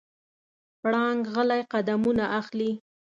[0.81, 2.71] پړانګ غلی قدمونه اخلي.